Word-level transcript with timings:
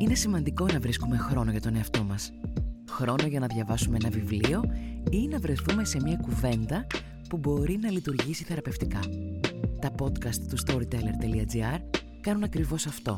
Είναι 0.00 0.14
σημαντικό 0.14 0.66
να 0.72 0.80
βρίσκουμε 0.80 1.16
χρόνο 1.16 1.50
για 1.50 1.60
τον 1.60 1.76
εαυτό 1.76 2.04
μας. 2.04 2.32
Χρόνο 2.90 3.26
για 3.26 3.40
να 3.40 3.46
διαβάσουμε 3.46 3.96
ένα 4.00 4.10
βιβλίο 4.10 4.64
ή 5.10 5.28
να 5.28 5.38
βρεθούμε 5.38 5.84
σε 5.84 6.00
μια 6.02 6.16
κουβέντα 6.16 6.86
που 7.28 7.36
μπορεί 7.36 7.78
να 7.82 7.90
λειτουργήσει 7.90 8.44
θεραπευτικά. 8.44 9.00
Τα 9.80 9.90
podcast 9.98 10.36
του 10.48 10.56
storyteller.gr 10.66 11.80
κάνουν 12.20 12.42
ακριβώς 12.42 12.86
αυτό. 12.86 13.16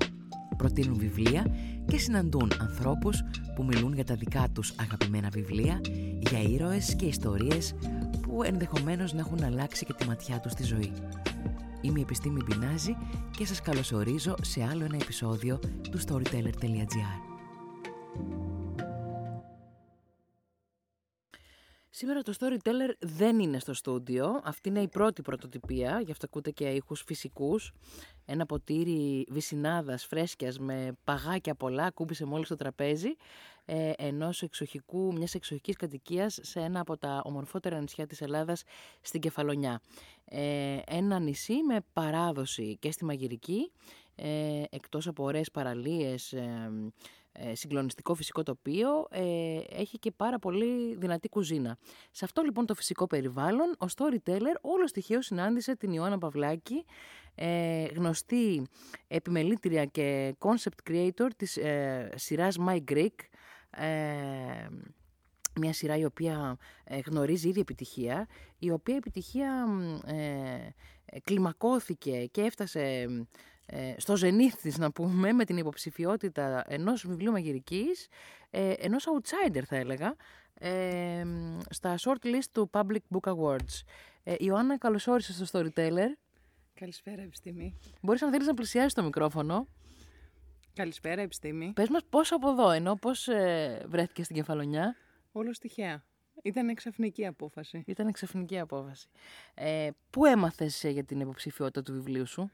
Προτείνουν 0.57 0.99
βιβλία 0.99 1.47
και 1.87 1.99
συναντούν 1.99 2.53
ανθρώπους 2.61 3.23
που 3.55 3.65
μιλούν 3.65 3.95
για 3.95 4.05
τα 4.05 4.15
δικά 4.15 4.49
τους 4.53 4.75
αγαπημένα 4.81 5.29
βιβλία, 5.29 5.81
για 6.19 6.43
ήρωες 6.43 6.95
και 6.97 7.07
ιστορίες 7.07 7.75
που 8.21 8.43
ενδεχομένως 8.43 9.13
να 9.13 9.21
έχουν 9.21 9.43
αλλάξει 9.43 9.85
και 9.85 9.93
τη 9.93 10.07
ματιά 10.07 10.41
τους 10.41 10.53
στη 10.53 10.63
ζωή. 10.65 10.93
Είμαι 11.81 11.99
η 11.99 12.03
Επιστήμη 12.03 12.41
Μπινάζη 12.47 12.97
και 13.37 13.47
σας 13.47 13.63
καλωσορίζω 13.63 14.35
σε 14.43 14.67
άλλο 14.71 14.85
ένα 14.85 14.97
επεισόδιο 14.97 15.59
του 15.91 16.01
storyteller.gr. 16.07 17.30
Σήμερα 21.93 22.23
το 22.23 22.33
Storyteller 22.39 22.93
δεν 22.99 23.39
είναι 23.39 23.59
στο 23.59 23.75
στούντιο. 23.75 24.41
Αυτή 24.45 24.69
είναι 24.69 24.81
η 24.81 24.89
πρώτη 24.89 25.23
πρωτοτυπία, 25.23 26.01
γι' 26.05 26.11
αυτό 26.11 26.27
ακούτε 26.27 26.51
και 26.51 26.69
ήχους 26.69 27.03
φυσικούς. 27.07 27.73
Ένα 28.27 28.47
ποτήρι 28.47 29.27
βυσινάδας 29.29 30.05
φρέσκιας 30.05 30.59
με 30.59 30.97
παγάκια 31.05 31.55
πολλά 31.55 31.91
κούμπησε 31.91 32.25
μόλις 32.25 32.47
στο 32.47 32.57
τραπέζι 32.57 33.17
ε, 33.65 33.93
ενός 33.97 34.43
εξοχικού, 34.43 35.13
μιας 35.13 35.35
εξοχικής 35.35 35.77
κατοικίας 35.77 36.39
σε 36.43 36.61
ένα 36.61 36.81
από 36.81 36.97
τα 36.97 37.23
ομορφότερα 37.25 37.81
νησιά 37.81 38.07
της 38.07 38.21
Ελλάδας 38.21 38.63
στην 39.01 39.21
Κεφαλονιά. 39.21 39.81
Ε, 40.25 40.79
ένα 40.87 41.19
νησί 41.19 41.63
με 41.63 41.81
παράδοση 41.93 42.77
και 42.81 42.91
στη 42.91 43.05
μαγειρική, 43.05 43.73
ε, 44.15 44.63
εκτός 44.71 45.07
από 45.07 45.25
ωραίες 45.25 45.51
παραλίες, 45.51 46.33
ε, 46.33 46.39
ε, 46.39 46.93
συγκλονιστικό 47.53 48.15
φυσικό 48.15 48.43
τοπίο, 48.43 49.07
ε, 49.11 49.59
έχει 49.71 49.99
και 49.99 50.11
πάρα 50.11 50.39
πολύ 50.39 50.97
δυνατή 50.97 51.29
κουζίνα. 51.29 51.79
Σε 52.11 52.25
αυτό 52.25 52.43
λοιπόν 52.43 52.67
το 52.67 52.75
φυσικό 52.75 53.07
περιβάλλον, 53.07 53.77
ο 53.79 53.87
storyteller 53.97 54.57
όλο 54.61 54.87
στοιχείο 54.87 55.23
συνάντησε 55.23 55.77
την 55.77 55.93
Ιωάννα 55.93 56.19
Παυλάκη, 56.19 56.85
ε, 57.35 57.85
γνωστή 57.85 58.67
επιμελήτρια 59.09 59.85
και 59.85 60.35
concept 60.39 60.91
creator 60.91 61.29
της 61.37 61.57
ε, 61.57 62.13
σειράς 62.17 62.57
My 62.69 62.79
Greek, 62.91 63.15
ε, 63.71 64.67
μια 65.61 65.73
σειρά 65.73 65.97
η 65.97 66.05
οποία 66.05 66.57
ε, 66.85 66.99
γνωρίζει 67.07 67.49
ήδη 67.49 67.61
επιτυχία, 67.61 68.29
η 68.59 68.71
οποία 68.71 68.97
επιτυχία 68.97 69.67
ε, 70.05 71.21
κλιμακώθηκε 71.25 72.27
και 72.31 72.41
έφτασε 72.41 72.81
ε, 72.81 73.07
στο 73.97 74.17
ζενήθ 74.17 74.61
της 74.61 74.79
να 74.79 74.93
πούμε 74.93 75.33
με 75.33 75.45
την 75.45 75.57
υποψηφιότητα 75.57 76.65
ενός 76.67 77.07
βιβλίου 77.07 77.33
μαγειρικής, 77.33 78.09
ε, 78.51 78.73
ενός 78.79 79.07
outsider 79.07 79.63
θα 79.67 79.77
έλεγα, 79.77 80.17
ε, 80.55 81.25
στα 81.71 81.95
short 81.99 82.25
list 82.25 82.49
του 82.53 82.71
Public 82.73 83.19
Book 83.19 83.35
Awards. 83.35 83.83
Ε, 84.23 84.35
Ιωάννα, 84.39 84.79
καλώς 84.79 85.07
όρισες 85.07 85.49
στο 85.49 85.61
Storyteller. 85.61 86.09
Καλησπέρα, 86.75 87.23
Επιστήμη. 87.23 87.77
Μπορείς 88.01 88.21
να 88.21 88.31
θέλεις 88.31 88.47
να 88.47 88.55
πλησιάσεις 88.55 88.95
το 88.95 89.03
μικρόφωνο. 89.03 89.67
Καλησπέρα, 90.75 91.23
Επιστήμη. 91.23 91.73
Πες 91.75 91.89
μας 91.89 92.05
πώς 92.11 92.33
από 92.33 92.51
εδώ, 92.51 92.71
ενώ 92.71 92.95
πώς 92.95 93.29
ε, 93.29 93.85
βρέθηκες 93.89 94.25
στην 94.25 94.37
Κεφαλονιά; 94.37 94.97
Όλο 95.33 95.51
τυχαία. 95.51 96.05
Ήταν 96.43 96.69
εξαφνική 96.69 97.27
απόφαση. 97.27 97.83
Ήταν 97.87 98.07
εξαφνική 98.07 98.59
απόφαση. 98.59 99.09
Ε, 99.55 99.91
πού 100.11 100.25
έμαθες 100.25 100.85
ε, 100.85 100.89
για 100.89 101.05
την 101.05 101.21
υποψηφιότητα 101.21 101.83
του 101.83 101.93
βιβλίου 101.93 102.27
σου; 102.27 102.51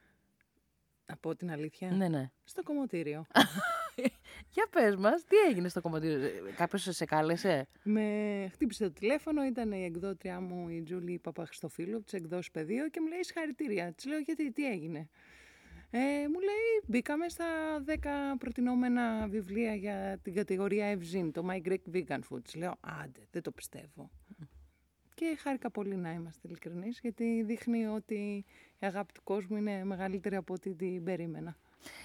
Από 1.06 1.36
την 1.36 1.50
αλήθεια. 1.50 1.90
Ναι, 1.90 2.08
ναι. 2.08 2.30
Στο 2.44 2.62
κομμωτήριο. 2.62 3.26
Για 4.54 4.66
πες 4.70 4.96
μας, 4.96 5.24
τι 5.24 5.36
έγινε 5.36 5.68
στο 5.68 5.80
κομμωτήριο, 5.80 6.18
κάποιος 6.56 6.82
σε 6.90 7.04
κάλεσε; 7.04 7.68
Με 7.82 8.48
χτύπησε 8.52 8.84
το 8.84 8.92
τηλέφωνο, 8.92 9.44
ήταν 9.44 9.72
η 9.72 9.84
εκδότριά 9.84 10.40
μου 10.40 10.68
η 10.68 10.82
Τζούλη 10.82 11.18
Παπαχριστοφίλου, 11.18 12.02
της 12.02 12.12
εκδόσει 12.12 12.50
πεδίο 12.50 12.88
και 12.88 13.00
μου 13.00 13.06
λέει 13.08 13.22
συγχαρητήρια. 13.24 13.92
Της 13.92 14.06
λέω 14.06 14.18
γιατί, 14.18 14.52
τι 14.52 14.70
έγινε; 14.70 15.08
Ε, 15.90 15.98
μου 16.28 16.40
λέει 16.40 16.82
μπήκαμε 16.86 17.28
στα 17.28 17.46
10 17.86 17.92
προτινόμενα 18.38 19.26
βιβλία 19.28 19.74
για 19.74 20.18
την 20.22 20.34
κατηγορία 20.34 20.86
Ευζήν, 20.86 21.32
το 21.32 21.48
My 21.50 21.68
Greek 21.68 21.94
Vegan 21.94 22.20
Food. 22.30 22.42
Της 22.44 22.54
λέω 22.54 22.76
άντε, 22.80 23.20
δεν 23.30 23.42
το 23.42 23.50
πιστεύω. 23.50 24.10
Και 25.16 25.36
χάρηκα 25.38 25.70
πολύ 25.70 25.96
να 25.96 26.12
είμαστε 26.12 26.48
ειλικρινείς, 26.48 26.98
γιατί 27.00 27.42
δείχνει 27.42 27.86
ότι 27.86 28.44
η 28.78 28.86
αγάπη 28.86 29.12
του 29.12 29.22
κόσμου 29.24 29.56
είναι 29.56 29.84
μεγαλύτερη 29.84 30.36
από 30.36 30.54
ό,τι 30.54 30.74
την 30.74 31.04
περίμενα. 31.04 31.56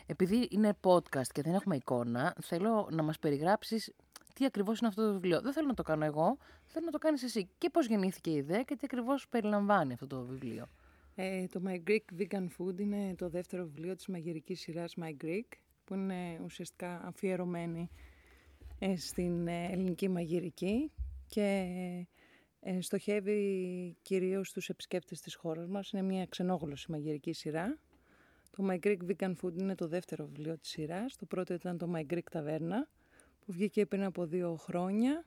Επειδή 0.06 0.48
είναι 0.52 0.78
podcast 0.82 1.28
και 1.32 1.42
δεν 1.42 1.54
έχουμε 1.54 1.76
εικόνα, 1.76 2.36
θέλω 2.42 2.88
να 2.92 3.04
μας 3.04 3.20
περιγράψεις 3.20 3.94
τι 4.34 4.46
ακριβώς 4.46 4.80
είναι 4.80 4.88
αυτό 4.88 5.06
το 5.06 5.14
βιβλίο. 5.14 5.42
Δεν 5.42 5.54
θέλω 5.54 5.68
να 5.68 5.74
το 5.74 5.84
κάνω 5.84 6.06
εγώ, 6.06 6.38
θέλω 6.66 6.86
να 6.86 6.92
το 6.92 6.98
κάνεις 6.98 7.24
εσύ. 7.24 7.50
Και 7.58 7.70
πώς 7.70 7.88
γεννήθηκε 7.88 8.30
η 8.30 8.36
ιδέα 8.36 8.64
και 8.64 8.76
τι 8.76 8.82
ακριβώς 8.84 9.28
περιλαμβάνει 9.30 9.94
αυτό 9.94 10.08
το 10.08 10.26
βιβλίο. 10.26 10.68
Ε, 11.16 11.48
το 11.48 11.62
My 11.68 11.90
Greek 11.90 12.22
Vegan 12.22 12.48
Food 12.58 12.80
είναι 12.80 13.16
το 13.16 13.30
δεύτερο 13.30 13.64
βιβλίο 13.64 13.96
της 13.96 14.08
μαγειρικής 14.08 14.60
σειράς 14.60 14.96
My 15.02 15.26
Greek, 15.26 15.48
που 15.84 15.94
είναι 15.94 16.40
ουσιαστικά 16.44 17.02
αφιερωμένη 17.06 17.90
ε, 18.80 18.96
στην 18.98 19.48
ε, 19.48 19.70
ελληνική 19.72 20.10
μαγειρική 20.10 20.92
και 21.28 21.68
ε, 22.64 22.82
στοχεύει 22.82 23.96
κυρίως 24.02 24.48
στους 24.48 24.70
επισκέπτες 24.70 25.22
της 25.22 25.36
χώρας 25.36 25.68
μας. 25.68 25.92
Είναι 25.92 26.02
μια 26.02 26.26
ξενόγλωση 26.26 26.92
μαγειρική 26.92 27.34
σειρά. 27.34 27.80
Το 28.50 28.68
My 28.70 28.80
Greek 28.80 28.98
Vegan 29.08 29.34
Food 29.42 29.60
είναι 29.60 29.76
το 29.76 29.88
δεύτερο 29.88 30.26
βιβλίο 30.26 30.58
της 30.58 30.70
σειράς. 30.70 31.16
Το 31.16 31.26
πρώτο 31.26 31.54
ήταν 31.54 31.78
το 31.78 31.94
My 31.96 32.14
Greek 32.14 32.32
Taverna, 32.32 32.88
που 33.40 33.52
βγήκε 33.52 33.86
πριν 33.86 34.04
από 34.04 34.26
δύο 34.26 34.56
χρόνια, 34.56 35.26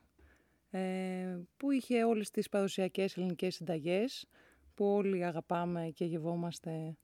ε, 0.69 1.39
που 1.57 1.71
είχε 1.71 2.03
όλες 2.03 2.29
τις 2.29 2.49
παραδοσιακές 2.49 3.17
ελληνικές 3.17 3.55
συνταγές, 3.55 4.27
που 4.73 4.85
όλοι 4.85 5.25
αγαπάμε 5.25 5.91
και 5.93 6.05
γευόμαστε 6.05 6.97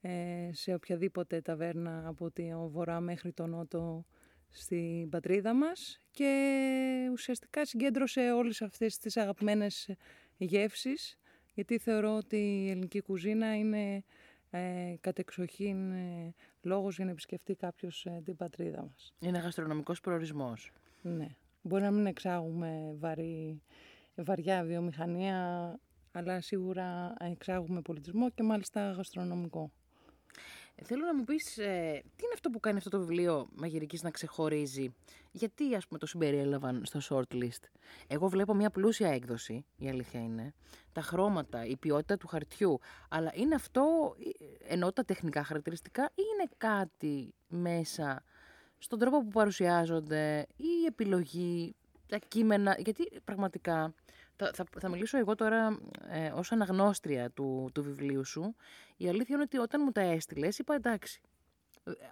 ε, 0.00 0.50
σε 0.52 0.74
οποιαδήποτε 0.74 1.40
ταβέρνα 1.40 2.02
από 2.06 2.30
το 2.30 2.68
βορρά 2.68 3.00
μέχρι 3.00 3.32
το 3.32 3.46
νότο 3.46 4.04
στην 4.50 5.08
πατρίδα 5.08 5.54
μας 5.54 6.00
και 6.10 7.08
ουσιαστικά 7.12 7.64
συγκέντρωσε 7.64 8.32
όλες 8.32 8.62
αυτές 8.62 8.98
τις 8.98 9.16
αγαπημένες 9.16 9.90
γεύσεις 10.36 11.18
γιατί 11.54 11.78
θεωρώ 11.78 12.16
ότι 12.16 12.36
η 12.36 12.70
ελληνική 12.70 13.00
κουζίνα 13.00 13.56
είναι 13.56 14.04
ε, 14.50 14.94
κατεξοχήν 15.00 15.90
ε, 15.92 16.34
λόγος 16.62 16.96
για 16.96 17.04
να 17.04 17.10
επισκεφτεί 17.10 17.54
κάποιος 17.54 18.04
ε, 18.06 18.20
την 18.24 18.36
πατρίδα 18.36 18.82
μας. 18.82 19.14
Είναι 19.20 19.38
γαστρονομικός 19.38 20.00
προορισμός. 20.00 20.72
Ναι. 21.02 21.28
Μπορεί 21.62 21.82
να 21.82 21.90
μην 21.90 22.06
εξάγουμε 22.06 22.94
βαρύ, 22.98 23.62
βαριά 24.14 24.64
βιομηχανία, 24.64 25.78
αλλά 26.12 26.40
σίγουρα 26.40 27.14
εξάγουμε 27.20 27.80
πολιτισμό 27.80 28.30
και 28.30 28.42
μάλιστα 28.42 28.90
γαστρονομικό. 28.90 29.72
Θέλω 30.82 31.04
να 31.04 31.14
μου 31.14 31.24
πεις 31.24 31.58
ε, 31.58 32.02
τι 32.16 32.24
είναι 32.24 32.32
αυτό 32.34 32.50
που 32.50 32.60
κάνει 32.60 32.76
αυτό 32.76 32.90
το 32.90 32.98
βιβλίο 32.98 33.48
μαγειρικής 33.56 34.02
να 34.02 34.10
ξεχωρίζει; 34.10 34.94
Γιατί 35.30 35.74
ας 35.74 35.86
πούμε 35.86 35.98
το 35.98 36.06
συμπεριέλαβαν 36.06 36.82
στο 36.84 37.00
shortlist; 37.08 37.62
Εγώ 38.06 38.28
βλέπω 38.28 38.54
μια 38.54 38.70
πλούσια 38.70 39.08
έκδοση, 39.08 39.64
η 39.76 39.88
αλήθεια 39.88 40.20
είναι. 40.20 40.54
Τα 40.92 41.00
χρώματα, 41.00 41.64
η 41.64 41.76
ποιότητα 41.76 42.16
του 42.16 42.26
χαρτιού. 42.26 42.78
Αλλά 43.08 43.32
είναι 43.34 43.54
αυτό, 43.54 44.14
ε, 44.66 44.74
ενώ 44.74 44.92
τα 44.92 45.04
τεχνικά 45.04 45.44
χαρακτηριστικά, 45.44 46.10
ή 46.14 46.22
είναι 46.34 46.48
κάτι 46.56 47.34
μέσα 47.48 48.24
στον 48.78 48.98
τρόπο 48.98 49.22
που 49.22 49.28
παρουσιάζονται, 49.28 50.46
ή 50.56 50.66
η 50.82 50.86
επιλογή, 50.86 51.74
τα 52.06 52.18
κείμενα; 52.28 52.76
Γιατί 52.78 53.10
πραγματικά 53.24 53.94
θα, 54.40 54.50
θα, 54.54 54.64
θα 54.80 54.88
μιλήσω 54.88 55.18
εγώ 55.18 55.34
τώρα 55.34 55.78
ε, 56.08 56.30
ως 56.34 56.52
αναγνώστρια 56.52 57.30
του, 57.30 57.70
του 57.74 57.82
βιβλίου 57.82 58.24
σου. 58.24 58.54
Η 58.96 59.08
αλήθεια 59.08 59.34
είναι 59.34 59.42
ότι 59.42 59.58
όταν 59.58 59.80
μου 59.84 59.90
τα 59.92 60.00
έστειλες, 60.00 60.58
είπα 60.58 60.74
εντάξει. 60.74 61.20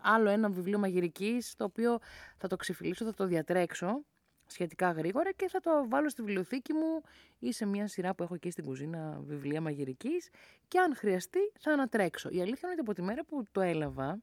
Άλλο 0.02 0.28
ένα 0.28 0.50
βιβλίο 0.50 0.78
μαγειρικής, 0.78 1.54
το 1.56 1.64
οποίο 1.64 1.98
θα 2.36 2.48
το 2.48 2.56
ξεφυλίσω, 2.56 3.04
θα 3.04 3.14
το 3.14 3.26
διατρέξω 3.26 4.04
σχετικά 4.46 4.90
γρήγορα 4.90 5.32
και 5.32 5.48
θα 5.48 5.60
το 5.60 5.70
βάλω 5.88 6.08
στη 6.08 6.22
βιβλιοθήκη 6.22 6.72
μου 6.72 7.00
ή 7.38 7.52
σε 7.52 7.66
μια 7.66 7.86
σειρά 7.86 8.14
που 8.14 8.22
έχω 8.22 8.34
εκεί 8.34 8.50
στην 8.50 8.64
κουζίνα 8.64 9.20
βιβλία 9.20 9.60
μαγειρικής 9.60 10.28
και 10.68 10.78
αν 10.78 10.96
χρειαστεί 10.96 11.52
θα 11.58 11.72
ανατρέξω. 11.72 12.28
Η 12.28 12.40
αλήθεια 12.40 12.60
είναι 12.62 12.70
ότι 12.70 12.80
από 12.80 12.92
τη 12.92 13.02
μέρα 13.02 13.24
που 13.24 13.44
το 13.52 13.60
έλαβα 13.60 14.18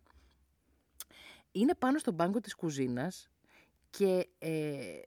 είναι 1.51 1.75
πάνω 1.75 1.97
στον 1.97 2.15
πάγκο 2.15 2.39
της 2.39 2.56
κουζίνας 2.56 3.30
και 3.89 4.27
ε, 4.39 5.00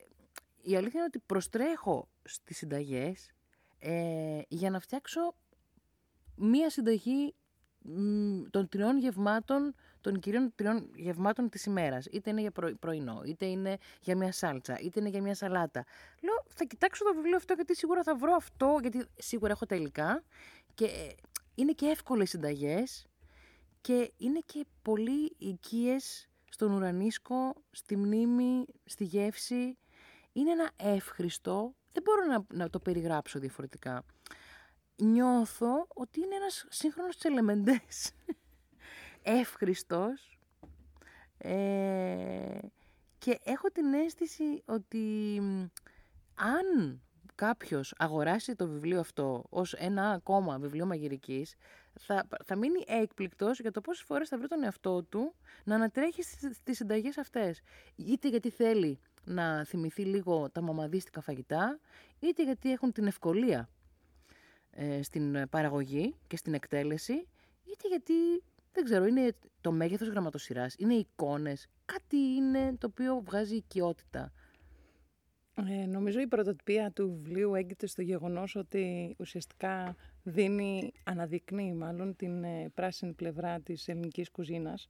η 0.63 0.77
αλήθεια 0.77 1.01
είναι 1.01 1.09
ότι 1.15 1.19
προστρέχω 1.19 2.09
στις 2.29 2.57
συνταγές 2.57 3.33
ε, 3.79 4.41
για 4.49 4.71
να 4.71 4.81
φτιάξω 4.81 5.35
μία 6.35 6.71
συνταγή 6.71 7.35
των 8.51 8.69
τριών 8.69 8.99
γευμάτων, 8.99 9.75
των 10.01 10.21
κυρίων 10.21 10.53
τριών 10.55 10.91
γευμάτων 10.95 11.49
της 11.49 11.65
ημέρας. 11.65 12.07
Είτε 12.07 12.31
είναι 12.31 12.41
για 12.41 12.53
πρωινό, 12.81 13.23
είτε 13.25 13.47
είναι 13.47 13.77
για 14.01 14.17
μια 14.17 14.33
σάλτσα, 14.33 14.79
είτε 14.81 15.01
είναι 15.01 15.09
για 15.09 15.23
μια 15.23 15.35
σαλάτα. 15.35 15.85
Λέω, 16.23 16.45
θα 16.49 16.65
κοιτάξω 16.65 17.05
το 17.05 17.15
βιβλίο 17.15 17.37
αυτό 17.37 17.55
γιατί 17.55 17.77
σίγουρα 17.77 18.03
θα 18.03 18.17
βρω 18.17 18.35
αυτό, 18.35 18.79
γιατί 18.81 19.07
σίγουρα 19.19 19.53
έχω 19.53 19.67
τα 19.67 19.75
υλικά 19.75 20.25
και 20.75 20.85
ε, 20.85 21.15
είναι 21.55 21.73
και 21.73 21.87
εύκολες 21.87 22.29
συνταγές 22.29 23.07
και 23.81 24.13
είναι 24.17 24.41
και 24.47 24.67
πολύ 24.83 25.35
οικίες 25.39 26.29
στον 26.51 26.73
ουρανίσκο, 26.73 27.55
στη 27.71 27.97
μνήμη, 27.97 28.65
στη 28.85 29.05
γεύση. 29.05 29.79
Είναι 30.33 30.51
ένα 30.51 30.71
εύχριστο, 30.77 31.75
δεν 31.93 32.03
μπορώ 32.03 32.25
να, 32.25 32.45
να 32.55 32.71
το 32.71 32.79
περιγράψω 32.81 33.39
διαφορετικά. 33.39 34.05
Νιώθω 34.97 35.87
ότι 35.89 36.21
είναι 36.21 36.35
ένας 36.35 36.67
σύγχρονος 36.69 37.17
τσελεμεντές. 37.17 38.13
Εύχριστος. 39.23 40.39
Ε, 41.39 42.59
και 43.19 43.39
έχω 43.45 43.69
την 43.69 43.95
αίσθηση 43.95 44.63
ότι 44.65 45.37
αν 46.35 47.01
κάποιος 47.35 47.95
αγοράσει 47.99 48.55
το 48.55 48.69
βιβλίο 48.69 49.01
αυτό 49.01 49.45
ως 49.49 49.73
ένα 49.73 50.11
ακόμα 50.11 50.59
βιβλίο 50.59 50.87
μαγειρικής, 50.87 51.55
θα, 52.01 52.29
θα 52.45 52.57
μείνει 52.57 52.85
έκπληκτος 52.87 53.61
για 53.61 53.71
το 53.71 53.81
πόσες 53.81 54.05
φορές 54.05 54.29
θα 54.29 54.39
βρει 54.39 54.49
τον 54.49 54.63
εαυτό 54.63 55.03
του 55.03 55.35
να 55.65 55.75
ανατρέχει 55.75 56.23
στις 56.53 56.77
συνταγές 56.77 57.19
αυτές. 57.19 57.61
Είτε 57.97 58.29
γιατί 58.29 58.51
θέλει 58.51 59.01
να 59.29 59.65
θυμηθεί 59.65 60.03
λίγο 60.03 60.51
τα 60.51 60.61
μαμαδίστικα 60.61 61.21
φαγητά, 61.21 61.79
είτε 62.19 62.45
γιατί 62.45 62.73
έχουν 62.73 62.93
την 62.93 63.07
ευκολία 63.07 63.69
ε, 64.71 65.03
στην 65.03 65.49
παραγωγή 65.49 66.15
και 66.27 66.37
στην 66.37 66.55
εκτέλεση, 66.55 67.13
είτε 67.65 67.89
γιατί, 67.89 68.13
δεν 68.73 68.85
ξέρω, 68.85 69.07
είναι 69.07 69.35
το 69.61 69.73
μέγεθος 69.73 70.09
γραμματοσυράς, 70.09 70.75
είναι 70.79 70.95
εικόνες, 70.95 71.69
κάτι 71.85 72.17
είναι 72.17 72.77
το 72.79 72.87
οποίο 72.87 73.23
βγάζει 73.25 73.57
οικειότητα. 73.57 74.33
Ε, 75.67 75.87
νομίζω 75.87 76.21
η 76.21 76.27
πρωτοτυπία 76.27 76.91
του 76.91 77.21
βιβλίου 77.23 77.55
έγκυται 77.55 77.87
στο 77.87 78.03
γεγονός 78.03 78.57
ότι 78.57 79.15
ουσιαστικά 79.19 79.97
δίνει, 80.23 80.93
αναδεικνύει 81.05 81.73
μάλλον 81.75 82.17
την 82.17 82.45
ε, 82.45 82.71
πράσινη 82.75 83.13
πλευρά 83.13 83.61
της 83.61 83.89
ελληνικής 83.89 84.31
κουζίνας 84.31 84.89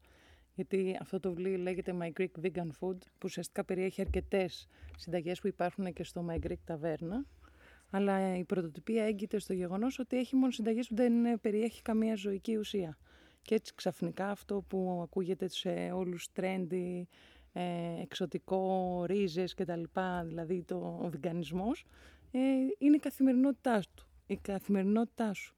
γιατί 0.58 0.96
αυτό 1.00 1.20
το 1.20 1.34
βιβλίο 1.34 1.58
λέγεται 1.58 1.94
My 2.00 2.10
Greek 2.20 2.46
Vegan 2.46 2.68
Food 2.80 2.98
που 2.98 3.24
ουσιαστικά 3.24 3.64
περιέχει 3.64 4.00
αρκετές 4.00 4.68
συνταγές 4.96 5.40
που 5.40 5.46
υπάρχουν 5.46 5.92
και 5.92 6.04
στο 6.04 6.26
My 6.30 6.46
Greek 6.46 6.74
Taverna 6.74 7.24
αλλά 7.90 8.36
η 8.36 8.44
πρωτοτυπία 8.44 9.04
έγκυται 9.04 9.38
στο 9.38 9.52
γεγονός 9.52 9.98
ότι 9.98 10.16
έχει 10.16 10.36
μόνο 10.36 10.50
συνταγές 10.50 10.88
που 10.88 10.94
δεν 10.94 11.24
ε, 11.24 11.36
περιέχει 11.36 11.82
καμία 11.82 12.14
ζωική 12.14 12.56
ουσία. 12.56 12.98
Και 13.42 13.54
έτσι 13.54 13.74
ξαφνικά 13.74 14.30
αυτό 14.30 14.64
που 14.68 15.00
ακούγεται 15.02 15.48
σε 15.48 15.90
όλους 15.94 16.28
trendy, 16.40 17.02
ε, 17.52 18.00
εξωτικό, 18.02 19.04
ρίζες 19.06 19.54
και 19.54 19.64
τα 19.64 19.76
λοιπά, 19.76 20.24
δηλαδή 20.26 20.62
το, 20.62 20.98
ο 21.02 21.08
βιγκανισμός, 21.08 21.84
ε, 22.30 22.38
είναι 22.78 22.96
η 22.96 23.00
καθημερινότητά 23.00 23.82
του, 23.94 24.06
η 24.26 24.36
καθημερινότητά 24.36 25.32
σου. 25.32 25.54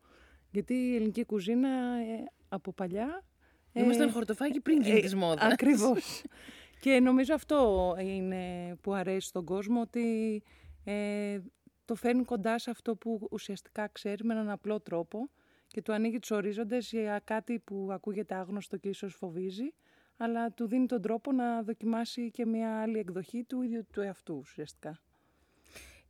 Γιατί 0.50 0.74
η 0.74 0.94
ελληνική 0.94 1.24
κουζίνα 1.24 1.68
ε, 2.00 2.24
από 2.48 2.72
παλιά... 2.72 3.24
Ε, 3.72 3.82
Ήμασταν 3.82 4.10
χορτοφάκι 4.10 4.60
πριν 4.60 4.82
γίνει 4.82 5.00
της 5.00 5.14
μόδας. 5.14 5.52
Ακριβώς. 5.52 6.22
και 6.82 7.00
νομίζω 7.00 7.34
αυτό 7.34 7.96
είναι 8.00 8.74
που 8.80 8.92
αρέσει 8.92 9.28
στον 9.28 9.44
κόσμο, 9.44 9.80
ότι 9.80 10.42
ε, 10.84 11.38
το 11.84 11.94
φέρνει 11.94 12.24
κοντά 12.24 12.58
σε 12.58 12.70
αυτό 12.70 12.96
που 12.96 13.28
ουσιαστικά 13.30 13.88
ξέρει 13.88 14.24
με 14.24 14.34
έναν 14.34 14.50
απλό 14.50 14.80
τρόπο 14.80 15.30
και 15.66 15.82
του 15.82 15.92
ανοίγει 15.92 16.18
τους 16.18 16.30
ορίζοντες 16.30 16.90
για 16.90 17.20
κάτι 17.24 17.58
που 17.58 17.88
ακούγεται 17.90 18.34
άγνωστο 18.34 18.76
και 18.76 18.88
ίσως 18.88 19.14
φοβίζει, 19.14 19.74
αλλά 20.16 20.52
του 20.52 20.66
δίνει 20.66 20.86
τον 20.86 21.02
τρόπο 21.02 21.32
να 21.32 21.62
δοκιμάσει 21.62 22.30
και 22.30 22.46
μια 22.46 22.80
άλλη 22.80 22.98
εκδοχή 22.98 23.44
του 23.44 23.62
ίδιου 23.62 23.86
του 23.92 24.00
εαυτού 24.00 24.36
ουσιαστικά. 24.36 25.00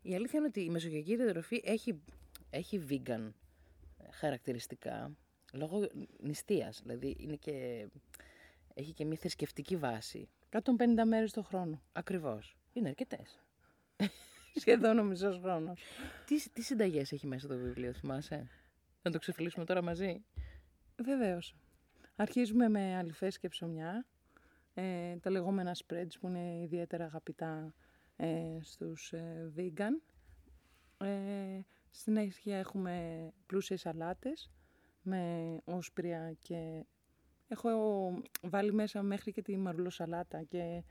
Η 0.02 0.14
αλήθεια 0.14 0.38
είναι 0.38 0.48
ότι 0.48 0.60
η 0.60 0.70
μεσογειακή 0.70 1.16
διατροφή 1.16 1.62
έχει, 1.64 2.02
έχει 2.50 2.86
vegan 2.90 3.32
χαρακτηριστικά, 4.10 5.16
λόγω 5.52 5.88
νηστείας, 6.20 6.80
δηλαδή 6.82 7.16
είναι 7.18 7.36
και, 7.36 7.86
έχει 8.74 8.92
και 8.92 9.04
μια 9.04 9.16
θρησκευτική 9.16 9.76
βάση. 9.76 10.28
150 10.50 10.60
μέρες 11.06 11.32
το 11.32 11.42
χρόνο. 11.42 11.82
Ακριβώς. 11.92 12.56
Είναι 12.72 12.88
αρκετές. 12.88 13.40
Σχεδόν 14.60 14.98
ο 14.98 15.04
μισός 15.04 15.38
χρόνος. 15.38 15.82
Τι, 16.26 16.50
τι 16.50 16.62
συνταγές 16.62 17.12
έχει 17.12 17.26
μέσα 17.26 17.48
το 17.48 17.56
βιβλίο, 17.56 17.92
θυμάσαι; 17.92 18.48
Να 19.02 19.10
το 19.10 19.18
ξεφυλίσουμε 19.18 19.64
τώρα 19.64 19.82
μαζί. 19.82 20.24
Βεβαίως. 20.96 21.54
Αρχίζουμε 22.16 22.68
με 22.68 22.96
αλυφές 22.96 23.38
και 23.38 23.48
ψωμιά, 23.48 24.06
ε, 24.74 25.16
τα 25.16 25.30
λεγόμενα 25.30 25.76
spreads 25.76 26.18
που 26.20 26.28
είναι 26.28 26.60
ιδιαίτερα 26.62 27.04
αγαπητά 27.04 27.74
ε, 28.16 28.58
στους 28.62 29.12
ε, 29.12 29.52
vegan. 29.56 30.02
Ε, 31.06 31.60
συνέχεια 31.90 32.58
έχουμε 32.58 33.26
πλούσιες 33.46 33.80
σαλάτες 33.80 34.50
με 35.02 35.56
όσπρια 35.64 36.32
και 36.38 36.84
έχω 37.48 37.70
βάλει 38.42 38.72
μέσα 38.72 39.02
μέχρι 39.02 39.32
και 39.32 39.42
τη 39.42 39.56
μαρουλοσαλάτα 39.56 40.42
και 40.42 40.82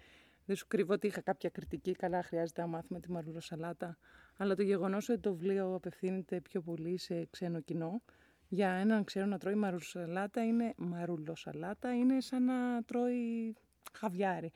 δεν 0.45 0.55
σου 0.55 0.67
κρύβω 0.67 0.93
ότι 0.93 1.07
είχα 1.07 1.21
κάποια 1.21 1.49
κριτική, 1.49 1.91
καλά 1.91 2.23
χρειάζεται 2.23 2.61
να 2.61 2.67
μάθουμε 2.67 2.99
τη 2.99 3.11
μαρουλοσαλάτα, 3.11 3.97
αλλά 4.37 4.55
το 4.55 4.61
γεγονός 4.63 5.09
ότι 5.09 5.19
το 5.19 5.33
βιβλίο 5.33 5.73
απευθύνεται 5.73 6.41
πιο 6.41 6.61
πολύ 6.61 6.97
σε 6.97 7.25
ξένο 7.29 7.59
κοινό, 7.59 8.01
για 8.47 8.69
έναν 8.69 9.03
ξέρω 9.03 9.25
να 9.25 9.37
τρώει 9.37 9.55
μαρουλοσαλάτα 9.55 10.43
είναι, 10.43 10.73
μαρουλοσαλάτα 10.77 11.95
είναι 11.95 12.21
σαν 12.21 12.43
να 12.43 12.83
τρώει 12.83 13.55
χαβιάρι. 13.93 14.51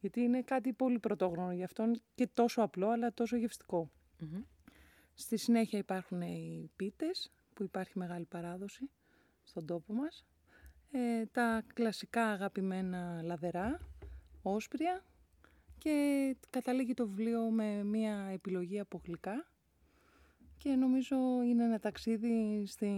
Γιατί 0.00 0.20
είναι 0.20 0.42
κάτι 0.42 0.72
πολύ 0.72 0.98
πρωτόγνωρο 0.98 1.52
γι' 1.52 1.64
αυτόν 1.64 2.00
και 2.14 2.28
τόσο 2.34 2.62
απλό 2.62 2.88
αλλά 2.88 3.12
τόσο 3.12 3.36
Στη 5.14 5.36
συνέχεια 5.36 5.78
υπάρχουν 5.78 6.20
οι 6.20 6.70
πίτες 6.76 7.32
που 7.54 7.62
υπάρχει 7.62 7.98
μεγάλη 7.98 8.24
παράδοση 8.24 8.90
στον 9.42 9.66
τόπο 9.66 9.92
μας. 9.92 10.24
Ε, 10.90 11.26
τα 11.26 11.62
κλασικά 11.74 12.26
αγαπημένα 12.26 13.22
λαδερά, 13.22 13.80
όσπρια 14.42 15.04
και 15.78 16.36
καταλήγει 16.50 16.94
το 16.94 17.06
βιβλίο 17.06 17.50
με 17.50 17.84
μια 17.84 18.28
επιλογή 18.32 18.80
από 18.80 19.00
γλυκά 19.04 19.48
και 20.56 20.74
νομίζω 20.74 21.16
είναι 21.42 21.64
ένα 21.64 21.78
ταξίδι 21.78 22.64
στη 22.66 22.90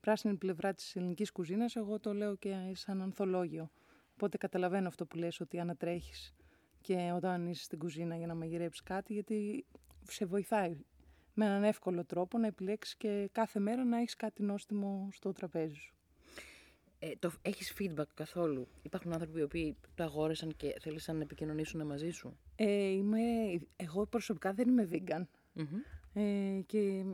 πράσινη 0.00 0.36
πλευρά 0.36 0.74
της 0.74 0.96
ελληνικής 0.96 1.32
κουζίνας. 1.32 1.76
Εγώ 1.76 2.00
το 2.00 2.14
λέω 2.14 2.36
και 2.36 2.54
σαν 2.72 3.02
ανθολόγιο. 3.02 3.70
Οπότε 4.14 4.36
καταλαβαίνω 4.36 4.88
αυτό 4.88 5.06
που 5.06 5.16
λες 5.16 5.40
ότι 5.40 5.60
ανατρέχεις 5.60 6.34
και 6.80 7.12
όταν 7.14 7.46
είσαι 7.46 7.62
στην 7.62 7.78
κουζίνα 7.78 8.16
για 8.16 8.26
να 8.26 8.34
μαγειρέψεις 8.34 8.82
κάτι 8.82 9.12
γιατί 9.12 9.66
σε 10.08 10.24
βοηθάει 10.24 10.76
με 11.34 11.44
έναν 11.44 11.64
εύκολο 11.64 12.04
τρόπο 12.04 12.38
να 12.38 12.46
επιλέξεις 12.46 12.96
και 12.96 13.28
κάθε 13.32 13.58
μέρα 13.58 13.84
να 13.84 13.98
έχεις 13.98 14.16
κάτι 14.16 14.42
νόστιμο 14.42 15.08
στο 15.12 15.32
τραπέζι 15.32 15.74
σου. 15.74 15.94
Ε, 16.98 17.16
το, 17.18 17.32
έχεις 17.42 17.74
feedback 17.78 18.06
καθόλου; 18.14 18.68
Υπάρχουν 18.82 19.12
άνθρωποι 19.12 19.46
που 19.46 19.88
το 19.94 20.02
αγόρεσαν 20.02 20.56
και 20.56 20.76
θέλησαν 20.80 21.16
να 21.16 21.22
επικοινωνήσουν 21.22 21.86
μαζί 21.86 22.10
σου; 22.10 22.38
Ε, 22.56 22.88
είμαι, 22.88 23.20
εγώ 23.76 24.06
προσωπικά 24.06 24.52
δεν 24.52 24.68
είμαι 24.68 24.88
vegan. 24.92 25.22
Ε, 26.12 26.60
και 26.66 27.04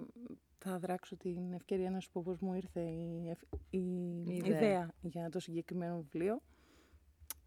θα 0.59 0.79
δράξω 0.79 1.17
την 1.17 1.53
ευκαιρία 1.53 1.91
να 1.91 2.01
σου 2.01 2.11
πω 2.13 2.23
πώς 2.23 2.39
μου 2.39 2.55
ήρθε 2.55 2.81
η, 2.81 3.37
η, 3.71 4.41
ιδέα. 4.45 4.91
για 5.01 5.29
το 5.31 5.41
συγκεκριμένο 5.41 5.97
βιβλίο. 5.97 6.43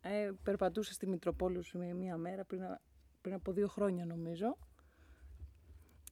Ε, 0.01 0.32
περπατούσα 0.43 0.93
στη 0.93 1.08
Μητροπόλου 1.08 1.62
με 1.74 1.93
μία 1.93 2.17
μέρα 2.17 2.46
πριν, 2.46 2.62
πριν 3.22 3.34
από 3.34 3.51
δύο 3.51 3.67
χρόνια 3.67 4.05
νομίζω 4.05 4.58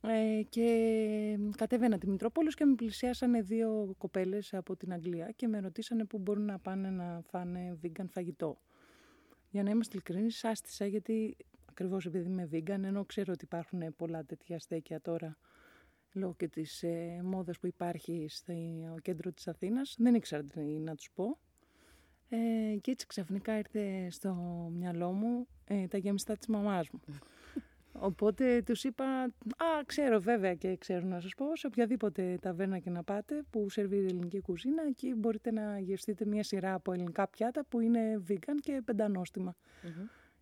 ε, 0.07 0.41
και 0.49 1.39
κατέβαινα 1.57 1.97
τη 1.97 2.09
Μητρόπολης 2.09 2.55
και 2.55 2.65
με 2.65 2.75
πλησιάσανε 2.75 3.41
δύο 3.41 3.95
κοπέλες 3.97 4.53
από 4.53 4.75
την 4.75 4.93
Αγγλία 4.93 5.31
και 5.35 5.47
με 5.47 5.59
ρωτήσανε 5.59 6.05
πού 6.05 6.17
μπορούν 6.17 6.45
να 6.45 6.59
πάνε 6.59 6.89
να 6.89 7.21
φάνε 7.29 7.77
vegan 7.83 8.05
φαγητό. 8.09 8.61
Για 9.49 9.63
να 9.63 9.69
είμαστε 9.69 9.93
ειλικρινείς, 9.93 10.43
άστησα 10.43 10.85
γιατί 10.85 11.37
ακριβώς 11.69 12.05
επειδή 12.05 12.29
είμαι 12.29 12.49
vegan, 12.51 12.83
ενώ 12.83 13.05
ξέρω 13.05 13.31
ότι 13.33 13.43
υπάρχουν 13.43 13.95
πολλά 13.95 14.25
τέτοια 14.25 14.59
στέκια 14.59 15.01
τώρα 15.01 15.37
λόγω 16.13 16.33
και 16.37 16.47
της 16.47 16.83
ε, 16.83 17.21
μόδας 17.23 17.59
που 17.59 17.67
υπάρχει 17.67 18.25
στο 18.29 18.53
κέντρο 19.01 19.31
της 19.31 19.47
Αθήνας, 19.47 19.95
δεν 19.99 20.15
ήξερα 20.15 20.43
τι 20.43 20.59
να 20.59 20.95
τους 20.95 21.11
πω. 21.15 21.37
Ε, 22.29 22.37
και 22.81 22.91
έτσι 22.91 23.05
ξαφνικά 23.07 23.57
ήρθε 23.57 24.07
στο 24.09 24.33
μυαλό 24.73 25.11
μου 25.11 25.47
ε, 25.65 25.87
τα 25.87 25.97
γεμιστά 25.97 26.37
της 26.37 26.47
μαμάς 26.47 26.89
μου. 26.89 26.99
Οπότε 27.99 28.61
τους 28.61 28.83
είπα, 28.83 29.05
α, 29.57 29.83
ξέρω 29.85 30.19
βέβαια 30.19 30.55
και 30.55 30.77
ξέρω 30.77 31.05
να 31.05 31.19
σας 31.19 31.33
πω, 31.35 31.55
σε 31.55 31.67
οποιαδήποτε 31.67 32.37
ταβέρνα 32.41 32.79
και 32.79 32.89
να 32.89 33.03
πάτε 33.03 33.43
που 33.49 33.69
σερβίρει 33.69 34.05
ελληνική 34.05 34.39
κουζίνα, 34.39 34.83
εκεί 34.87 35.13
μπορείτε 35.13 35.51
να 35.51 35.79
γευστείτε 35.79 36.25
μια 36.25 36.43
σειρά 36.43 36.73
από 36.73 36.93
ελληνικά 36.93 37.27
πιάτα 37.27 37.65
που 37.65 37.79
είναι 37.79 38.23
vegan 38.29 38.55
και 38.61 38.81
πεντανοστιμα 38.85 39.55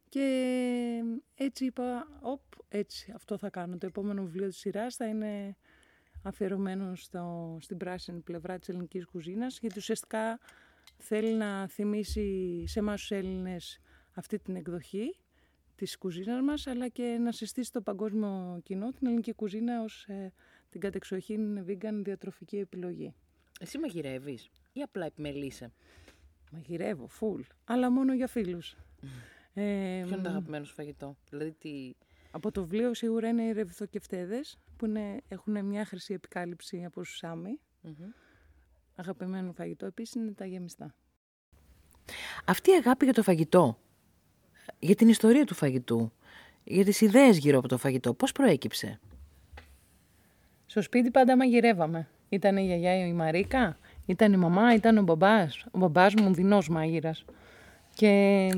Και 0.10 1.04
έτσι 1.36 1.66
είπα, 1.66 2.08
οπ, 2.22 2.42
έτσι, 2.68 3.12
αυτό 3.16 3.38
θα 3.38 3.50
κάνω. 3.50 3.78
Το 3.78 3.86
επόμενο 3.86 4.24
βιβλίο 4.24 4.48
της 4.48 4.58
σειράς 4.58 4.96
θα 4.96 5.06
είναι 5.06 5.56
αφιερωμένο 6.24 6.96
στο, 6.96 7.58
στην 7.62 7.78
πράσινη 7.78 8.20
πλευρά 8.20 8.60
της 8.60 8.70
ελληνικής 8.70 9.06
κουζίνας, 9.06 9.60
γιατί 9.60 9.80
ουσιαστικά 9.80 10.40
θέλει 10.98 11.34
να 11.34 11.68
θυμίσει 11.68 12.64
σε 12.68 12.80
εμάς 12.80 13.00
τους 13.00 13.12
Έλληνες 13.12 13.80
αυτή 14.14 14.40
την 14.40 14.56
εκδοχή 14.56 15.18
της 15.76 15.98
κουζίνας 15.98 16.42
μας, 16.42 16.68
αλλά 16.68 16.88
και 16.88 17.18
να 17.22 17.32
συστήσει 17.32 17.72
το 17.72 17.82
παγκόσμιο 17.82 18.60
κοινό 18.64 18.92
την 18.92 19.08
ελληνική 19.08 19.34
κουζίνα 19.34 19.84
ως 19.84 20.06
ε, 20.06 20.34
την 20.70 20.80
κατεξοχήν 20.80 21.66
vegan 21.68 22.02
διατροφική 22.04 22.58
επιλογή. 22.58 23.14
Εσύ 23.60 23.78
μαγειρεύεις 23.78 24.50
ή 24.74 24.82
απλά 24.82 25.06
επιμελείσαι; 25.06 25.72
Μαγειρεύω, 26.52 27.10
full. 27.20 27.42
Αλλά 27.64 27.92
μόνο 27.92 28.14
για 28.14 28.28
φίλους. 28.28 28.76
Ε, 29.54 30.02
Ποιο 30.06 30.14
είναι 30.14 30.24
το 30.24 30.30
αγαπημένο 30.30 30.66
σου 30.66 30.74
φαγητό, 30.74 31.18
δηλαδή 31.30 31.52
τι... 31.52 31.94
Από 32.32 32.52
το 32.52 32.62
βιβλίο 32.62 32.94
σίγουρα 32.94 33.28
είναι 33.28 33.44
οι 33.44 33.52
ρευδοκεφτέδες, 33.52 34.58
που 34.78 34.86
είναι, 34.86 35.22
έχουν 35.28 35.66
μια 35.66 35.86
χρυσή 35.86 36.14
επικάλυψη 36.14 36.86
από 36.86 37.04
σουσάμι. 37.04 37.60
Αγαπημένο 38.96 39.54
φαγητό 39.54 39.86
επίσης 39.86 40.16
είναι 40.16 40.32
τα 40.32 40.46
γεμιστά. 40.46 40.96
Αυτή 42.46 42.72
η 42.72 42.74
αγάπη 42.74 43.06
για 43.06 43.14
το 43.14 43.24
φαγητό, 43.24 43.80
για 44.80 44.96
την 44.96 45.08
ιστορία 45.08 45.46
του 45.46 45.56
φαγητού, 45.56 46.12
για 46.64 46.86
τις 46.86 47.02
ιδέες 47.02 47.38
γύρω 47.38 47.58
από 47.58 47.68
το 47.68 47.78
φαγητό, 47.78 48.14
πώς 48.14 48.32
προέκυψε; 48.32 49.00
Στο 50.66 50.82
σπίτι 50.82 51.12
πάντα 51.12 51.38
μαγειρεύαμε. 51.38 52.08
Ήταν 52.30 52.58
η 52.58 52.66
γιαγιά 52.66 53.08
η 53.08 53.14
Μαρίκα, 53.14 53.78
ήταν 54.06 54.34
η 54.34 54.38
μαμά, 54.38 54.74
ήταν 54.74 54.98
ο 54.98 55.02
μπαμπάς. 55.02 55.66
Ο 55.72 55.78
μπαμπάς 55.78 56.14
μου 56.14 56.34
δεινός 56.34 56.70
μάγειρας. 56.70 57.26
Και... 57.94 58.08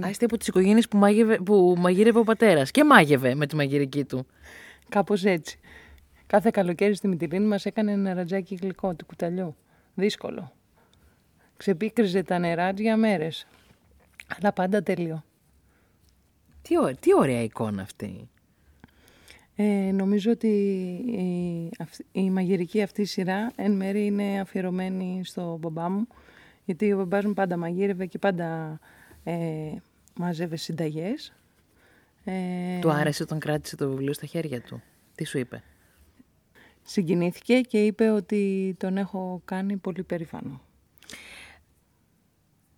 Α, 0.05 0.09
είστε 0.09 0.25
από 0.25 0.37
τις 0.37 0.47
οικογένειες 0.47 0.87
που, 0.87 0.97
μάγευε, 0.97 1.37
που 1.37 1.75
μαγείρευε 1.77 2.19
ο 2.19 2.23
πατέρας 2.23 2.71
και 2.71 2.83
μάγευε 2.83 3.35
με 3.35 3.47
τη 3.47 3.55
μαγειρική 3.55 4.03
του. 4.03 4.25
Κάπως 4.89 5.23
έτσι. 5.23 5.59
Κάθε 6.27 6.49
καλοκαίρι 6.53 6.95
στη 6.95 7.07
Μητυλίνη 7.07 7.45
μας 7.45 7.65
έκανε 7.65 7.91
ένα 7.91 8.13
ρατζάκι 8.13 8.55
γλυκό 8.61 8.93
του 8.93 9.05
κουταλιού. 9.05 9.55
Δύσκολο. 9.95 10.51
Ξεπίκριζε 11.57 12.23
τα 12.23 12.39
νερά 12.39 12.71
για 12.71 12.97
μέρες. 12.97 13.47
Αλλά 14.37 14.53
πάντα 14.53 14.83
τέλειο. 14.83 15.23
Τι, 16.67 16.95
τι 16.99 17.15
ωραία 17.15 17.41
εικόνα 17.41 17.81
αυτή. 17.81 18.29
Ε, 19.55 19.91
νομίζω 19.93 20.31
ότι 20.31 20.47
η, 21.07 21.71
η 22.11 22.29
μαγειρική 22.29 22.81
αυτή 22.81 23.05
σειρά 23.05 23.51
εν 23.55 23.71
μέρει 23.71 24.05
είναι 24.05 24.39
αφιερωμένη 24.39 25.21
στο 25.25 25.57
μπαμπά 25.61 25.89
μου 25.89 26.07
γιατί 26.67 26.93
ο 26.93 26.97
μπαμπάς 26.97 27.25
μου 27.25 27.33
πάντα 27.33 27.57
μαγείρευε 27.57 28.05
και 28.05 28.17
πάντα 28.17 28.79
ε, 29.23 29.71
μάζευε 30.15 30.55
συνταγές. 30.55 31.33
Ε, 32.23 32.79
του 32.79 32.91
άρεσε 32.91 33.23
όταν 33.23 33.39
κράτησε 33.39 33.75
το 33.75 33.89
βιβλίο 33.89 34.13
στα 34.13 34.25
χέρια 34.25 34.61
του. 34.61 34.81
Τι 35.15 35.25
σου 35.25 35.37
είπε; 35.37 35.63
Συγκινήθηκε 36.83 37.61
και 37.61 37.85
είπε 37.85 38.09
ότι 38.09 38.75
τον 38.79 38.97
έχω 38.97 39.41
κάνει 39.45 39.77
πολύ 39.77 40.03
περήφανο. 40.03 40.61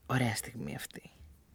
Ωραία 0.05 0.35
στιγμή 0.35 0.75
αυτή. 0.75 1.01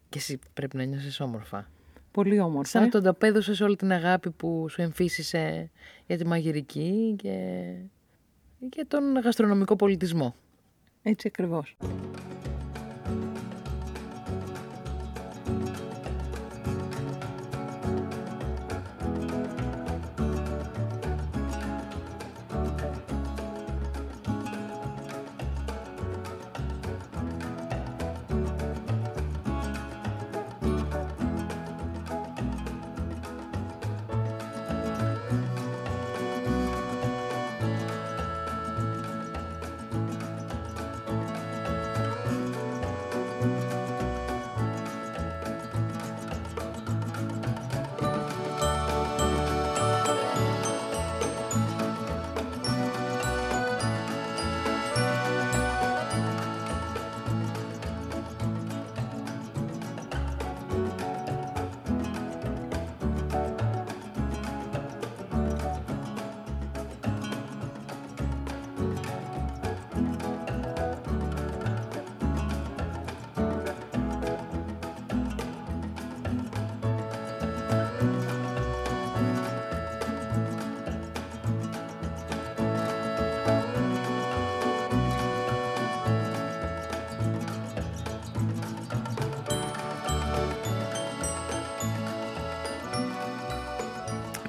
Και 0.08 0.18
εσύ 0.18 0.38
πρέπει 0.54 0.76
να 0.76 0.84
νιώσεις 0.84 1.20
όμορφα. 1.20 1.70
Πολύ 2.14 2.40
όμορφα. 2.40 2.70
Σαν 2.70 2.82
να 2.82 2.88
τον 2.88 3.02
ταπέδωσες 3.02 3.60
όλη 3.60 3.76
την 3.76 3.92
αγάπη 3.92 4.30
που 4.30 4.66
σου 4.68 4.82
εμφύσισε 4.82 5.70
για 6.06 6.16
τη 6.16 6.26
μαγειρική 6.26 7.14
και 7.18 7.64
για 8.74 8.86
τον 8.86 9.18
γαστρονομικό 9.18 9.76
πολιτισμό. 9.76 10.34
Έτσι 11.02 11.28
ακριβώς. 11.28 11.76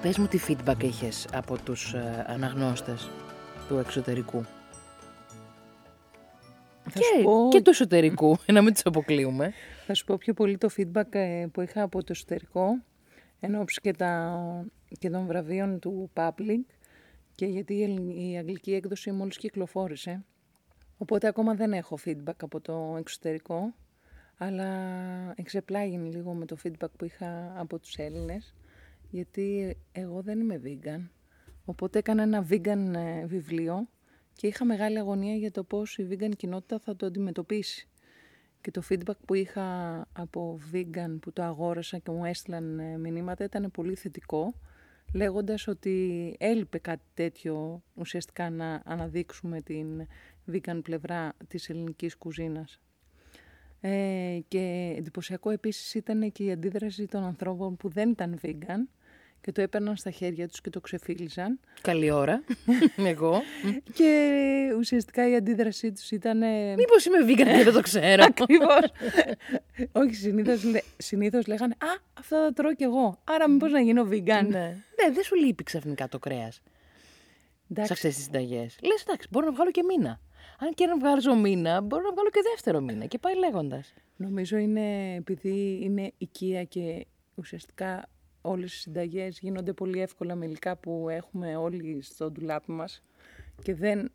Πες 0.06 0.18
μου 0.18 0.28
τι 0.28 0.40
feedback 0.48 0.84
είχες 0.84 1.28
από 1.34 1.58
τους 1.58 1.94
ε, 1.94 2.26
αναγνώστες 2.28 3.10
του 3.68 3.78
εξωτερικού. 3.78 4.46
και, 6.94 7.02
και 7.50 7.62
του 7.62 7.70
εσωτερικού, 7.70 8.38
να 8.54 8.62
μην 8.62 8.74
τους 8.74 8.86
αποκλείουμε. 8.86 9.54
Θα 9.86 9.94
σου 9.94 10.06
πω 10.06 10.18
πιο 10.18 10.34
πολύ 10.34 10.58
το 10.58 10.70
feedback 10.78 11.10
ε, 11.10 11.46
που 11.52 11.62
είχα 11.62 11.82
από 11.82 12.00
το 12.00 12.08
εσωτερικό, 12.10 12.84
ενώ 13.40 13.64
και, 13.82 13.94
τα, 13.94 14.42
και 15.00 15.10
των 15.10 15.26
βραβείων 15.26 15.80
του 15.80 16.10
Public, 16.14 16.64
και 17.36 17.46
γιατί 17.46 17.74
η 18.18 18.38
αγγλική 18.38 18.74
έκδοση 18.74 19.12
μόλις 19.12 19.38
κυκλοφόρησε. 19.38 20.24
Οπότε 20.98 21.28
ακόμα 21.28 21.54
δεν 21.54 21.74
έχω 21.74 21.98
feedback 22.06 22.38
από 22.42 22.62
το 22.62 22.96
εξωτερικό, 22.98 23.74
αλλά 24.38 24.68
εξεπλάγει 25.36 25.98
λίγο 25.98 26.34
με 26.34 26.46
το 26.46 26.58
feedback 26.64 26.92
που 26.98 27.06
είχα 27.06 27.54
από 27.58 27.80
τους 27.80 27.96
Έλληνες 27.96 28.54
γιατί 29.16 29.78
εγώ 29.92 30.22
δεν 30.22 30.40
είμαι 30.40 30.62
vegan. 30.64 31.10
Οπότε 31.66 32.00
έκανα 32.00 32.24
ένα 32.24 32.48
vegan 32.50 32.94
ε, 32.96 33.26
βιβλίο 33.26 33.90
και 34.34 34.48
είχα 34.48 34.66
μεγάλη 34.66 34.98
αγωνία 35.00 35.36
για 35.36 35.52
το 35.52 35.64
πώς 35.64 35.98
η 35.98 36.08
vegan 36.12 36.32
κοινότητα 36.38 36.80
θα 36.80 36.96
το 36.96 37.06
αντιμετωπίσει. 37.06 37.88
Και 38.62 38.72
το 38.72 38.82
feedback 38.90 39.18
που 39.26 39.34
είχα 39.34 39.98
από 40.14 40.60
vegan 40.74 41.18
που 41.22 41.34
το 41.34 41.44
αγόρασα 41.44 41.98
και 41.98 42.12
μου 42.12 42.26
έστειλαν 42.26 42.80
ε, 42.80 42.98
μηνύματα 42.98 43.44
ήταν 43.44 43.72
πολύ 43.72 43.96
θετικό, 43.96 44.54
λέγοντας 45.14 45.68
ότι 45.68 46.36
έλειπε 46.40 46.78
κάτι 46.78 47.06
τέτοιο 47.14 47.84
ουσιαστικά 47.94 48.50
να 48.50 48.82
αναδείξουμε 48.86 49.62
την 49.62 50.08
vegan 50.52 50.80
πλευρά 50.84 51.34
της 51.48 51.70
ελληνικής 51.70 52.16
κουζίνας. 52.16 52.82
Ε, 53.82 54.40
και 54.48 54.94
εντυπωσιακό 54.98 55.50
επίσης 55.50 55.94
ήταν 55.94 56.32
και 56.32 56.44
η 56.44 56.52
αντίδραση 56.52 57.06
των 57.06 57.24
ανθρώπων 57.24 57.78
που 57.78 57.90
δεν 57.90 58.10
ήταν 58.10 58.40
vegan 58.44 58.95
και 59.46 59.52
το 59.52 59.62
έπαιρναν 59.62 59.96
στα 59.96 60.12
χέρια 60.12 60.48
τους 60.48 60.62
και 60.62 60.70
το 60.70 60.80
ξεφύλιζαν. 60.82 61.60
Καλή 61.82 62.12
ώρα, 62.12 62.44
εγώ. 63.12 63.42
και 63.94 64.30
ουσιαστικά 64.78 65.30
η 65.30 65.36
αντίδρασή 65.36 65.92
τους 65.92 66.12
ήταν... 66.12 66.38
Μήπως 66.78 67.06
είμαι 67.06 67.18
vegan 67.28 67.58
και 67.58 67.64
δεν 67.64 67.74
το 67.74 67.82
ξέρω. 67.82 68.24
Ακριβώς. 68.30 68.92
Όχι, 69.92 70.14
συνήθως, 70.14 70.62
συνήθως 70.98 71.48
λέγανε 71.48 71.74
«Α, 71.74 71.88
αυτό 72.20 72.36
θα 72.36 72.54
τρώω 72.54 72.76
κι 72.76 72.84
εγώ, 72.84 73.20
άρα 73.24 73.50
μήπως 73.50 73.72
να 73.72 73.82
γίνω 73.82 74.08
vegan». 74.12 74.46
ναι. 74.48 74.84
ναι, 75.02 75.14
δεν 75.14 75.24
σου 75.24 75.36
λείπει 75.36 75.64
ξαφνικά 75.64 76.08
το 76.08 76.20
κρέας. 76.20 76.62
Σε 77.74 77.94
αυτές 77.94 78.16
τις 78.16 78.24
συνταγές. 78.24 78.78
Λες, 78.84 79.04
εντάξει, 79.08 79.28
μπορώ 79.32 79.46
να 79.46 79.52
βγάλω 79.52 79.72
και 79.72 79.84
μήνα. 79.84 80.20
Αν 80.60 80.74
και 80.74 80.86
να 80.86 80.98
βγάλω 80.98 81.36
μήνα, 81.36 81.82
μπορώ 81.82 82.04
να 82.04 82.12
βγάλω 82.12 82.30
και 82.30 82.42
δεύτερο 82.52 82.82
μήνα. 82.82 83.06
Και 83.06 83.18
πάει 83.18 83.36
λέγοντας. 83.38 83.94
Νομίζω 84.16 84.58
είναι 84.58 85.16
επειδή 85.16 85.80
είναι 85.82 86.12
οικία 86.18 86.64
και 86.64 87.06
ουσιαστικά 87.36 88.10
όλες 88.46 88.74
οι 88.74 88.80
συνταγές 88.80 89.40
γίνονται 89.40 89.74
πολύ 89.74 90.02
εύκολα 90.02 90.36
με 90.36 90.46
υλικά 90.46 90.76
που 90.76 91.10
έχουμε 91.10 91.56
όλοι 91.56 92.02
στο 92.02 92.32
ντουλάπι 92.32 92.72
μας 92.72 93.04
και 93.64 93.76
δεν, 93.76 94.12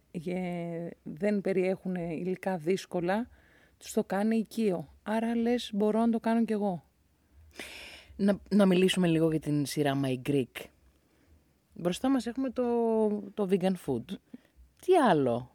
δεν 1.02 1.40
περιέχουν 1.40 1.94
υλικά 1.94 2.56
δύσκολα, 2.56 3.28
τους 3.78 3.92
το 3.92 4.04
κάνει 4.04 4.36
οικείο. 4.36 4.94
Άρα 5.02 5.36
λες 5.36 5.70
μπορώ 5.74 6.00
να 6.00 6.08
το 6.08 6.20
κάνω 6.20 6.44
κι 6.44 6.52
εγώ. 6.52 6.84
Να, 8.16 8.38
να 8.50 8.66
μιλήσουμε 8.66 9.06
λίγο 9.06 9.30
για 9.30 9.40
την 9.40 9.66
σειρά 9.66 10.00
My 10.04 10.28
Greek. 10.28 10.64
Μπροστά 11.74 12.08
μας 12.10 12.26
έχουμε 12.26 12.50
το, 12.50 12.64
το 13.34 13.48
vegan 13.50 13.74
food. 13.86 14.04
Τι 14.80 14.96
άλλο 15.08 15.50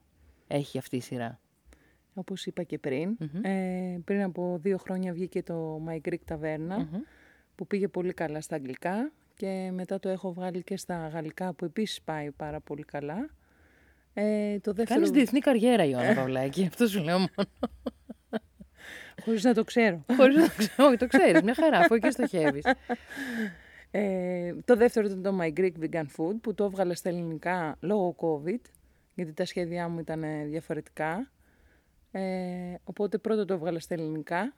έχει 0.47 0.77
αυτή 0.77 0.95
η 0.95 1.01
σειρά; 1.01 1.39
Όπως 2.13 2.45
είπα 2.45 2.63
και 2.63 2.77
πριν, 2.77 3.17
ε, 3.41 3.97
πριν 4.05 4.23
από 4.23 4.57
δύο 4.61 4.77
χρόνια 4.77 5.13
βγήκε 5.13 5.43
το 5.43 5.81
My 5.87 6.09
Greek 6.09 6.35
Taverna, 6.35 6.87
που 7.55 7.67
πήγε 7.67 7.87
πολύ 7.87 8.13
καλά 8.13 8.41
στα 8.41 8.55
αγγλικά 8.55 9.11
και 9.35 9.69
μετά 9.73 9.99
το 9.99 10.09
έχω 10.09 10.33
βγάλει 10.33 10.63
και 10.63 10.77
στα 10.77 11.07
γαλλικά 11.07 11.53
που 11.53 11.65
επίσης 11.65 12.01
πάει 12.01 12.31
πάρα 12.31 12.59
πολύ 12.59 12.83
καλά. 12.83 13.29
Ε, 14.13 14.59
το 14.59 14.73
δεύτερο... 14.73 14.99
Κάνεις 14.99 15.09
διεθνή 15.09 15.39
καριέρα 15.39 15.83
Ιωάννα 15.83 16.13
Παυλάκη, 16.13 16.65
αυτό 16.71 16.87
σου 16.87 17.03
λέω 17.03 17.17
μόνο. 17.17 17.49
Χωρίς 19.23 19.43
να 19.43 19.53
το 19.53 19.63
ξέρω. 19.63 20.05
Χωρίς 20.17 20.35
να 20.35 20.47
το 20.47 20.53
ξέρω, 20.57 20.87
όχι, 20.87 20.97
το 20.97 21.07
ξέρεις, 21.07 21.41
μια 21.41 21.53
χαρά, 21.53 21.77
αφού 21.77 21.93
εκεί 21.93 22.11
στοχεύεις. 22.11 22.65
Ε, 23.91 24.55
το 24.65 24.75
δεύτερο 24.75 25.07
ήταν 25.07 25.21
το 25.21 25.37
My 25.41 25.59
Greek 25.59 25.71
Vegan 25.81 26.05
Food 26.17 26.35
που 26.41 26.53
το 26.53 26.63
έβγαλα 26.63 26.95
στα 26.95 27.09
ελληνικά 27.09 27.77
λόγω 27.79 28.15
COVID 28.19 28.61
γιατί 29.15 29.33
τα 29.33 29.45
σχέδιά 29.45 29.87
μου 29.87 29.99
ήταν 29.99 30.23
ε, 30.23 30.45
διαφορετικά. 30.45 31.31
Ε, 32.11 32.21
οπότε 32.83 33.17
πρώτο 33.17 33.45
το 33.45 33.53
έβγαλα 33.53 33.79
στα 33.79 33.93
ελληνικά 33.93 34.53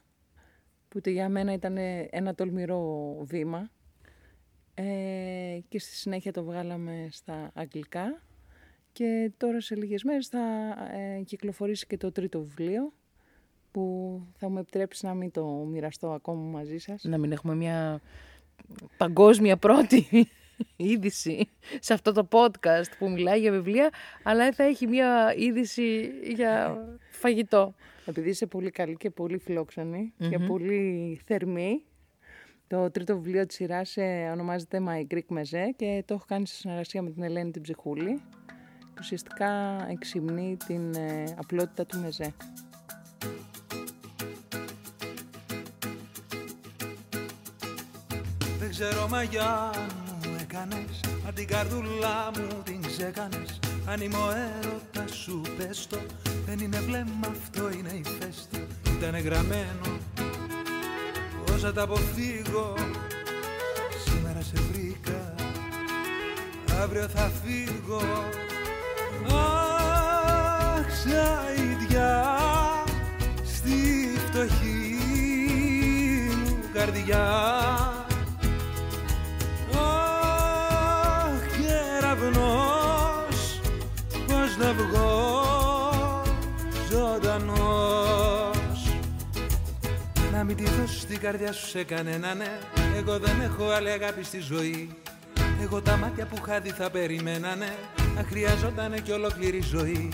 που 0.90 1.02
για 1.06 1.30
μένα 1.30 1.54
ήταν 1.54 1.78
ένα 2.10 2.36
τολμηρό 2.36 3.16
βήμα 3.22 3.70
ε, 4.74 5.60
και 5.68 5.80
στη 5.80 5.96
συνέχεια 5.96 6.32
το 6.32 6.44
βγάλαμε 6.44 7.08
στα 7.12 7.52
αγγλικά 7.54 8.22
και 8.92 9.32
τώρα 9.38 9.62
σε 9.62 9.76
λίγες 9.76 10.04
μέρες 10.04 10.28
θα 10.28 10.40
ε, 10.94 11.22
κυκλοφορήσει 11.22 11.88
και 11.88 11.98
το 11.98 12.12
τρίτο 12.12 12.40
βιβλίο 12.40 12.94
που 13.72 14.22
θα 14.38 14.50
μου 14.50 14.58
επιτρέψεις 14.58 15.04
να 15.04 15.14
μην 15.14 15.32
το 15.32 15.46
μοιραστώ 15.46 16.12
ακόμα 16.12 16.42
μαζί 16.42 16.78
σας. 16.78 17.04
Να 17.04 17.18
μην 17.18 17.32
έχουμε 17.32 17.56
μια 17.56 18.02
παγκόσμια 18.98 19.58
πρώτη 19.58 20.08
είδηση 20.76 21.50
σε 21.80 21.94
αυτό 21.94 22.12
το 22.12 22.28
podcast 22.32 22.92
που 23.00 23.10
μιλάει 23.10 23.40
για 23.40 23.52
βιβλία, 23.52 23.90
αλλά 24.24 24.52
θα 24.52 24.64
έχει 24.64 24.88
μια 24.88 25.34
είδηση 25.38 26.12
για 26.36 26.78
φαγητό. 27.18 27.74
Επειδή 28.06 28.30
είσαι 28.30 28.46
πολύ 28.46 28.70
καλή 28.70 28.96
και 28.96 29.10
πολύ 29.10 29.42
και 30.30 30.40
πολύ 30.40 31.20
θερμή, 31.26 31.84
το 32.68 32.92
τρίτο 32.92 33.16
βιβλίο 33.20 33.46
της 33.46 33.56
σειράς 33.56 33.98
ε, 33.98 34.30
ονομάζεται 34.34 34.82
My 34.88 35.14
Greek 35.14 35.38
Meze 35.38 35.70
και 35.76 36.04
το 36.06 36.14
έχω 36.14 36.26
κάνει 36.28 36.48
σε 36.48 36.56
συνεργασία 36.56 37.02
με 37.02 37.10
την 37.10 37.24
Ελένη 37.24 37.52
την 37.52 37.62
Ψυχούλη. 37.62 38.22
Ουσιαστικά 39.00 39.86
εξυμνεί 39.90 40.58
την 40.68 40.94
ε, 40.94 41.24
απλότητα 41.38 41.86
του 41.86 42.00
Μεζέ. 42.00 42.34
Δεν 48.60 48.70
ξέρω 48.70 49.08
μαγιά 49.08 49.72
μου 50.24 50.36
έκανες 50.42 51.00
Αν 51.28 51.34
την 51.34 51.48
καρδούλα 51.48 52.32
μου 52.36 52.64
την 52.64 52.82
ξέκανες 52.82 53.60
Αν 53.90 54.02
είμαι 54.02 54.18
ο 54.18 54.30
έρωτας 54.32 55.18
σου 55.18 55.42
πες 55.58 55.88
το. 55.88 55.98
Δεν 56.46 56.60
είναι 56.60 56.80
βλέμμα 56.80 57.28
αυτό 57.32 57.72
είναι 57.72 57.90
η 57.90 58.04
φέστη. 58.20 58.68
Ήτανε 58.98 59.20
γραμμένο. 59.20 60.00
Πώς 61.46 61.62
θα 61.62 61.74
τα 61.74 61.82
αποφύγω 61.82 62.74
Σήμερα 64.06 64.42
σε 64.42 64.62
βρήκα. 64.72 65.36
Αύριο 66.82 67.08
θα 67.08 67.32
φύγω. 67.44 68.02
Αχ, 69.28 70.96
δώσεις 91.18 91.30
την 91.30 91.30
καρδιά 91.30 91.52
σου 91.52 91.68
σε 91.68 91.84
κανένα 91.84 92.34
ναι. 92.34 92.60
Εγώ 92.98 93.20
δεν 93.20 93.42
έχω 93.42 93.70
άλλη 93.70 93.90
αγάπη 93.90 94.24
στη 94.24 94.40
ζωή. 94.40 94.90
Εγώ 95.62 95.82
τα 95.82 95.98
μάτια 95.98 96.26
που 96.26 96.42
χάδι 96.42 96.70
θα 96.70 96.90
περιμένανε 96.90 97.76
Να 98.16 98.24
χρειαζότανε 98.24 99.00
κι 99.00 99.12
ολόκληρη 99.12 99.62
ζωή. 99.62 100.12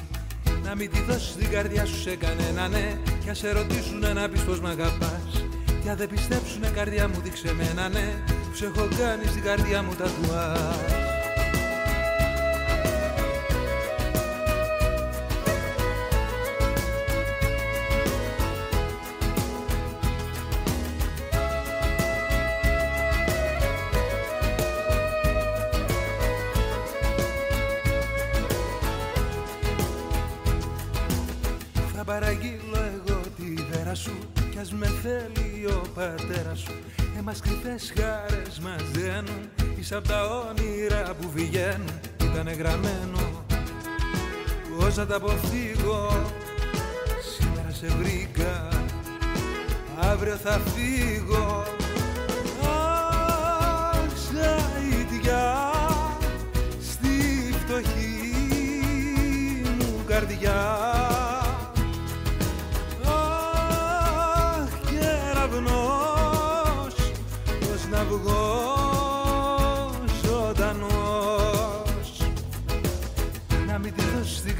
Να 0.63 0.75
μην 0.75 0.91
τη 0.91 1.01
δώσεις 1.01 1.35
την 1.35 1.49
καρδιά 1.49 1.85
σου 1.85 2.01
σε 2.01 2.15
κανένα 2.15 2.67
ναι. 2.67 2.97
Κι 3.23 3.29
ας 3.29 3.37
σε 3.37 3.51
ρωτήσουνε 3.51 4.13
να 4.13 4.29
πεις 4.29 4.41
πως 4.41 4.59
μ' 4.59 4.65
αγαπάς. 4.65 5.45
Κι 5.81 5.89
αν 5.89 5.97
δεν 5.97 6.09
πιστέψουνε 6.09 6.69
καρδιά 6.73 7.07
μου 7.07 7.21
δείξε 7.23 7.53
μένα 7.53 7.89
ναι. 7.89 8.23
Που 8.49 8.55
σε 8.55 8.65
έχω 8.65 8.87
κάνει 8.99 9.25
στην 9.25 9.43
καρδιά 9.43 9.83
μου 9.83 9.95
τα 9.95 10.05
τουάς 10.05 11.12
μας 37.23 37.39
κρυφές 37.39 37.93
χάρες 37.99 38.59
μας 38.59 38.91
δένουν 38.91 39.49
Πίσω 39.75 39.97
απ' 39.97 40.07
τα 40.07 40.25
όνειρα 40.25 41.15
που 41.21 41.29
βγαίνουν 41.33 41.99
Ήτανε 42.23 42.51
γραμμένο. 42.51 43.45
Πώς 44.79 44.93
θα 44.93 45.05
τα 45.05 45.15
αποφύγω 45.15 46.31
Σήμερα 47.37 47.71
σε 47.71 47.87
βρήκα 47.87 48.67
Αύριο 49.99 50.35
θα 50.35 50.59
φύγω 50.59 51.63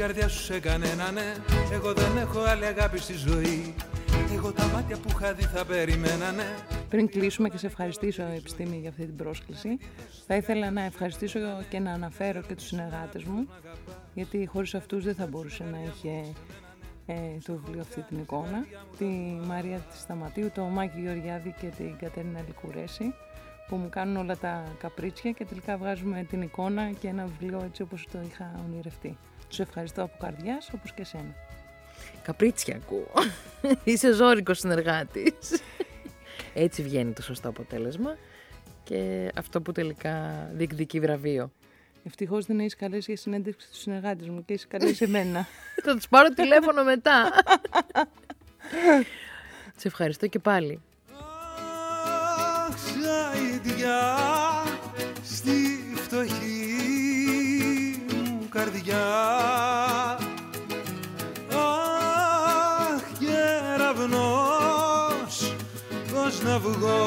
καρδιά 0.07 0.27
σου 0.27 0.43
σε 0.43 0.59
κανένα 0.59 1.11
ναι. 1.11 1.33
Εγώ 1.71 1.93
δεν 1.93 2.17
έχω 2.17 2.39
άλλη 2.39 2.65
αγάπη 2.65 2.97
στη 2.97 3.13
ζωή. 3.13 3.75
Εγώ 4.33 4.51
τα 4.51 4.67
μάτια 4.67 4.97
που 4.97 5.09
είχα 5.09 5.33
δει 5.33 5.43
θα 5.43 5.65
περιμένανε 5.65 6.43
Πριν 6.89 7.09
κλείσουμε 7.09 7.49
και 7.49 7.57
σε 7.57 7.65
ευχαριστήσω 7.67 8.23
επιστήμη 8.35 8.77
για 8.77 8.89
αυτή 8.89 9.05
την 9.05 9.15
πρόσκληση 9.15 9.77
Θα 10.27 10.35
ήθελα 10.35 10.71
να 10.71 10.81
ευχαριστήσω 10.81 11.39
και 11.69 11.79
να 11.79 11.91
αναφέρω 11.91 12.41
και 12.41 12.55
τους 12.55 12.65
συνεργάτες 12.65 13.23
μου 13.23 13.47
Γιατί 14.13 14.49
χωρίς 14.51 14.75
αυτούς 14.75 15.03
δεν 15.03 15.15
θα 15.15 15.27
μπορούσε 15.27 15.63
να 15.63 15.77
είχε 15.83 16.33
ε, 17.05 17.13
το 17.45 17.53
βιβλίο 17.63 17.81
αυτή 17.81 18.01
την 18.01 18.17
εικόνα. 18.17 18.65
Τη 18.97 19.05
Μαρία 19.45 19.77
της 19.77 19.99
Σταματίου, 19.99 20.51
το 20.53 20.61
Μάκη 20.63 20.99
Γεωργιάδη 20.99 21.55
και 21.59 21.67
την 21.67 21.97
Κατέρινα 21.97 22.41
Λικουρέση 22.47 23.13
που 23.67 23.75
μου 23.75 23.89
κάνουν 23.89 24.17
όλα 24.17 24.37
τα 24.37 24.63
καπρίτσια 24.79 25.31
και 25.31 25.45
τελικά 25.45 25.77
βγάζουμε 25.77 26.25
την 26.29 26.41
εικόνα 26.41 26.91
και 26.91 27.07
ένα 27.07 27.25
βιβλίο 27.25 27.61
έτσι 27.65 27.81
όπως 27.81 28.07
το 28.11 28.17
είχα 28.27 28.51
ονειρευτεί. 28.65 29.17
Τους 29.53 29.61
ευχαριστώ 29.61 30.03
από 30.03 30.17
καρδιάς, 30.19 30.69
όπως 30.73 30.93
και 30.93 31.01
εσένα. 31.01 31.35
Καπρίτσια 32.23 32.75
ακούω. 32.75 33.11
Είσαι 33.83 34.11
ζώρικος 34.11 34.59
συνεργάτης. 34.59 35.33
Έτσι 36.53 36.83
βγαίνει 36.83 37.11
το 37.11 37.21
σωστό 37.21 37.49
αποτέλεσμα 37.49 38.17
και 38.83 39.31
αυτό 39.35 39.61
που 39.61 39.71
τελικά 39.71 40.47
διεκδικεί 40.53 40.99
βραβείο. 40.99 41.51
Ευτυχώς 42.03 42.45
δεν 42.45 42.59
έχεις 42.59 42.75
καλέσει 42.75 43.11
για 43.11 43.17
συνέντευξη 43.21 43.69
του 43.69 43.77
συνεργάτες 43.77 44.29
μου 44.29 44.45
και 44.45 44.53
έχει 44.53 44.67
καλέσει 44.67 45.03
εμένα. 45.03 45.47
Θα 45.85 45.95
τους 45.95 46.07
πάρω 46.07 46.29
τηλέφωνο 46.29 46.83
μετά. 46.83 47.31
Σε 49.79 49.87
ευχαριστώ 49.87 50.27
και 50.27 50.39
πάλι. 50.39 50.81
Καρδιά. 58.63 59.07
Αχ 61.51 63.03
κεραυνός 63.19 64.55
πως 66.13 66.41
να 66.41 66.59
βγω 66.59 67.01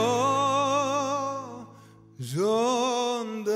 ζωντανός 2.17 3.47